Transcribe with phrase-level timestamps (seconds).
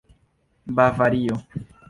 [0.75, 1.35] bavario